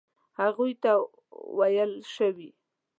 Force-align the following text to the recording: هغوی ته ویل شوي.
هغوی 0.41 0.71
ته 0.83 0.91
ویل 1.57 1.91
شوي. 2.15 2.49